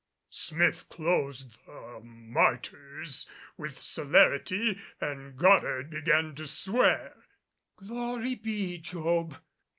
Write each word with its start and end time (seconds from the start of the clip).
Smith 0.31 0.89
closed 0.89 1.63
the 1.67 2.01
"Martyrs" 2.03 3.27
with 3.55 3.79
celerity 3.79 4.81
and 4.99 5.37
Goddard 5.37 5.91
began 5.91 6.33
to 6.33 6.47
swear. 6.47 7.17
"Glory 7.75 8.33
be, 8.33 8.79
Job! 8.79 9.37